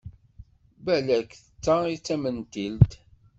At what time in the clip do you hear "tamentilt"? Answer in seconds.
2.05-2.91